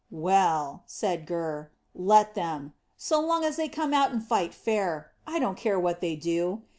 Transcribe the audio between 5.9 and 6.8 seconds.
they do.